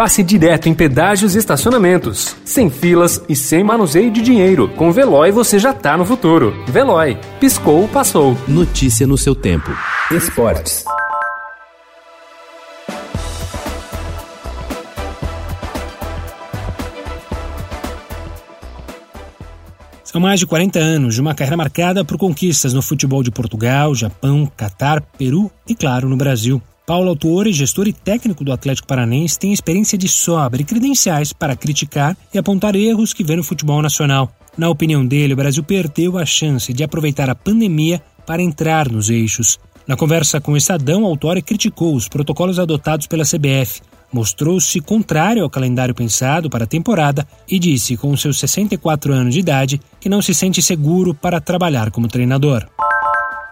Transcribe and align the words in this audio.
passe 0.00 0.22
direto 0.22 0.66
em 0.66 0.72
pedágios 0.72 1.34
e 1.34 1.38
estacionamentos. 1.38 2.34
Sem 2.42 2.70
filas 2.70 3.22
e 3.28 3.36
sem 3.36 3.62
manuseio 3.62 4.10
de 4.10 4.22
dinheiro. 4.22 4.66
Com 4.70 4.90
Veloy 4.90 5.30
você 5.30 5.58
já 5.58 5.74
tá 5.74 5.94
no 5.94 6.06
futuro. 6.06 6.54
Veloy. 6.66 7.18
Piscou, 7.38 7.86
passou. 7.86 8.34
Notícia 8.48 9.06
no 9.06 9.18
seu 9.18 9.34
tempo. 9.34 9.70
Esportes. 10.10 10.84
São 20.02 20.18
mais 20.18 20.40
de 20.40 20.46
40 20.46 20.78
anos 20.78 21.14
de 21.14 21.20
uma 21.20 21.34
carreira 21.34 21.58
marcada 21.58 22.06
por 22.06 22.16
conquistas 22.16 22.72
no 22.72 22.80
futebol 22.80 23.22
de 23.22 23.30
Portugal, 23.30 23.94
Japão, 23.94 24.50
Catar, 24.56 25.02
Peru 25.18 25.50
e, 25.68 25.74
claro, 25.74 26.08
no 26.08 26.16
Brasil. 26.16 26.62
Paulo 26.90 27.10
Autuori, 27.10 27.52
gestor 27.52 27.86
e 27.86 27.92
técnico 27.92 28.42
do 28.42 28.50
Atlético 28.50 28.88
Paranense, 28.88 29.38
tem 29.38 29.52
experiência 29.52 29.96
de 29.96 30.08
sobra 30.08 30.60
e 30.60 30.64
credenciais 30.64 31.32
para 31.32 31.54
criticar 31.54 32.16
e 32.34 32.36
apontar 32.36 32.74
erros 32.74 33.12
que 33.12 33.22
vê 33.22 33.36
no 33.36 33.44
futebol 33.44 33.80
nacional. 33.80 34.28
Na 34.58 34.68
opinião 34.68 35.06
dele, 35.06 35.34
o 35.34 35.36
Brasil 35.36 35.62
perdeu 35.62 36.18
a 36.18 36.26
chance 36.26 36.72
de 36.72 36.82
aproveitar 36.82 37.30
a 37.30 37.34
pandemia 37.36 38.02
para 38.26 38.42
entrar 38.42 38.90
nos 38.90 39.08
eixos. 39.08 39.56
Na 39.86 39.96
conversa 39.96 40.40
com 40.40 40.50
o 40.50 40.56
Estadão, 40.56 41.04
Autori 41.04 41.42
criticou 41.42 41.94
os 41.94 42.08
protocolos 42.08 42.58
adotados 42.58 43.06
pela 43.06 43.22
CBF, 43.22 43.82
mostrou-se 44.12 44.80
contrário 44.80 45.44
ao 45.44 45.48
calendário 45.48 45.94
pensado 45.94 46.50
para 46.50 46.64
a 46.64 46.66
temporada 46.66 47.24
e 47.48 47.60
disse, 47.60 47.96
com 47.96 48.16
seus 48.16 48.36
64 48.40 49.12
anos 49.12 49.34
de 49.34 49.38
idade, 49.38 49.80
que 50.00 50.08
não 50.08 50.20
se 50.20 50.34
sente 50.34 50.60
seguro 50.60 51.14
para 51.14 51.40
trabalhar 51.40 51.92
como 51.92 52.08
treinador. 52.08 52.66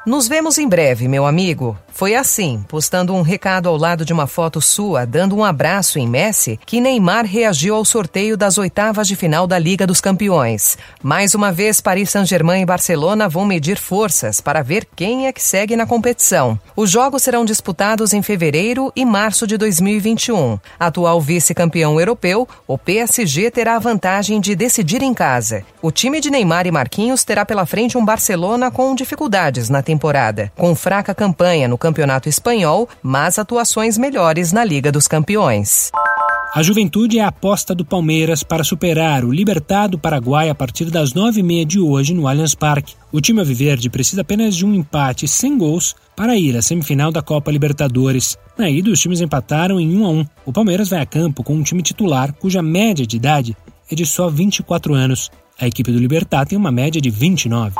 Nos 0.08 0.26
vemos 0.26 0.56
em 0.56 0.66
breve, 0.66 1.06
meu 1.06 1.26
amigo. 1.26 1.76
Foi 1.92 2.14
assim, 2.14 2.64
postando 2.66 3.12
um 3.12 3.20
recado 3.20 3.68
ao 3.68 3.76
lado 3.76 4.06
de 4.06 4.12
uma 4.12 4.26
foto 4.26 4.58
sua, 4.58 5.04
dando 5.04 5.36
um 5.36 5.44
abraço 5.44 5.98
em 5.98 6.08
Messi, 6.08 6.58
que 6.64 6.80
Neymar 6.80 7.26
reagiu 7.26 7.74
ao 7.74 7.84
sorteio 7.84 8.34
das 8.34 8.56
oitavas 8.56 9.06
de 9.06 9.14
final 9.14 9.46
da 9.46 9.58
Liga 9.58 9.86
dos 9.86 10.00
Campeões. 10.00 10.78
Mais 11.02 11.34
uma 11.34 11.52
vez, 11.52 11.78
Paris 11.83 12.08
Saint-Germain 12.08 12.62
e 12.62 12.64
Barcelona 12.64 13.28
vão 13.28 13.44
medir 13.44 13.77
forças 13.77 14.41
para 14.41 14.62
ver 14.62 14.88
quem 14.96 15.27
é 15.27 15.33
que 15.33 15.42
segue 15.42 15.77
na 15.77 15.84
competição. 15.84 16.58
Os 16.74 16.88
jogos 16.88 17.22
serão 17.22 17.44
disputados 17.44 18.14
em 18.14 18.22
fevereiro 18.22 18.90
e 18.96 19.05
março 19.05 19.46
de 19.46 19.58
2021. 19.58 20.58
Atual 20.80 21.20
vice-campeão 21.20 22.00
europeu, 22.00 22.48
o 22.66 22.78
PSG 22.78 23.50
terá 23.50 23.77
a 23.77 23.80
vantagem 23.80 24.40
de 24.40 24.56
decidir 24.56 25.02
em 25.02 25.12
casa. 25.12 25.64
O 25.83 25.90
time 25.90 26.18
de 26.18 26.30
Neymar 26.30 26.66
e 26.66 26.70
Marquinhos 26.70 27.24
terá 27.24 27.44
pela 27.44 27.66
frente 27.66 27.98
um 27.98 28.05
Barcelona 28.05 28.70
com 28.70 28.94
dificuldades 28.94 29.68
na 29.68 29.83
temporada 29.83 29.97
temporada, 29.98 30.52
com 30.54 30.77
fraca 30.77 31.12
campanha 31.12 31.66
no 31.66 31.77
Campeonato 31.77 32.28
Espanhol, 32.28 32.88
mas 33.02 33.36
atuações 33.36 33.98
melhores 33.98 34.52
na 34.52 34.64
Liga 34.64 34.92
dos 34.92 35.08
Campeões. 35.08 35.90
A 36.55 36.62
Juventude 36.62 37.18
é 37.18 37.22
a 37.22 37.28
aposta 37.28 37.74
do 37.74 37.84
Palmeiras 37.84 38.42
para 38.42 38.64
superar 38.64 39.24
o 39.24 39.32
Libertado 39.32 39.98
Paraguai 39.98 40.48
a 40.48 40.55
partir 40.55 40.86
das 40.86 41.12
nove 41.12 41.40
e 41.40 41.42
meia 41.42 41.66
de 41.66 41.80
hoje 41.80 42.14
no 42.14 42.27
Allianz 42.27 42.55
Parque. 42.55 42.94
O 43.12 43.20
time 43.20 43.40
Alviverde 43.40 43.90
precisa 43.90 44.22
apenas 44.22 44.56
de 44.56 44.64
um 44.64 44.72
empate 44.72 45.27
sem 45.28 45.58
gols 45.58 45.94
para 46.16 46.36
ir 46.36 46.56
à 46.56 46.62
semifinal 46.62 47.10
da 47.10 47.20
Copa 47.20 47.50
Libertadores. 47.50 48.38
Na 48.56 48.70
ida, 48.70 48.90
os 48.90 49.00
times 49.00 49.20
empataram 49.20 49.78
em 49.78 49.98
1 49.98 50.06
a 50.06 50.08
1. 50.10 50.24
O 50.46 50.52
Palmeiras 50.52 50.88
vai 50.88 51.00
a 51.00 51.06
campo 51.06 51.42
com 51.42 51.55
um 51.55 51.62
time 51.62 51.83
titular 51.83 52.33
cuja 52.33 52.62
média 52.62 53.06
de 53.06 53.16
idade 53.16 53.56
é 53.90 53.94
de 53.94 54.06
só 54.06 54.28
24 54.28 54.94
anos. 54.94 55.30
A 55.60 55.66
equipe 55.66 55.90
do 55.90 55.98
Libertad 55.98 56.48
tem 56.48 56.56
uma 56.56 56.72
média 56.72 57.00
de 57.00 57.10
29. 57.10 57.74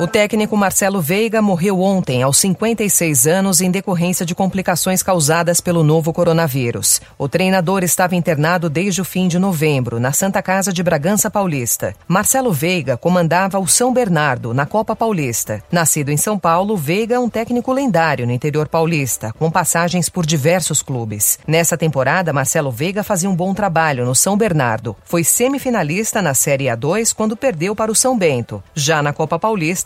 O 0.00 0.06
técnico 0.06 0.56
Marcelo 0.56 1.00
Veiga 1.00 1.42
morreu 1.42 1.80
ontem, 1.80 2.22
aos 2.22 2.38
56 2.38 3.26
anos, 3.26 3.60
em 3.60 3.68
decorrência 3.68 4.24
de 4.24 4.32
complicações 4.32 5.02
causadas 5.02 5.60
pelo 5.60 5.82
novo 5.82 6.12
coronavírus. 6.12 7.00
O 7.18 7.28
treinador 7.28 7.82
estava 7.82 8.14
internado 8.14 8.70
desde 8.70 9.00
o 9.00 9.04
fim 9.04 9.26
de 9.26 9.40
novembro, 9.40 9.98
na 9.98 10.12
Santa 10.12 10.40
Casa 10.40 10.72
de 10.72 10.84
Bragança 10.84 11.28
Paulista. 11.28 11.96
Marcelo 12.06 12.52
Veiga 12.52 12.96
comandava 12.96 13.58
o 13.58 13.66
São 13.66 13.92
Bernardo, 13.92 14.54
na 14.54 14.64
Copa 14.64 14.94
Paulista. 14.94 15.64
Nascido 15.68 16.10
em 16.10 16.16
São 16.16 16.38
Paulo, 16.38 16.76
Veiga 16.76 17.16
é 17.16 17.18
um 17.18 17.28
técnico 17.28 17.72
lendário 17.72 18.24
no 18.24 18.32
interior 18.32 18.68
paulista, 18.68 19.32
com 19.36 19.50
passagens 19.50 20.08
por 20.08 20.24
diversos 20.24 20.80
clubes. 20.80 21.40
Nessa 21.44 21.76
temporada, 21.76 22.32
Marcelo 22.32 22.70
Veiga 22.70 23.02
fazia 23.02 23.28
um 23.28 23.34
bom 23.34 23.52
trabalho 23.52 24.06
no 24.06 24.14
São 24.14 24.36
Bernardo. 24.36 24.94
Foi 25.02 25.24
semifinalista 25.24 26.22
na 26.22 26.34
Série 26.34 26.66
A2 26.66 27.12
quando 27.12 27.36
perdeu 27.36 27.74
para 27.74 27.90
o 27.90 27.96
São 27.96 28.16
Bento. 28.16 28.62
Já 28.76 29.02
na 29.02 29.12
Copa 29.12 29.40